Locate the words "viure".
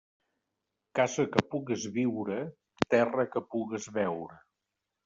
1.99-2.41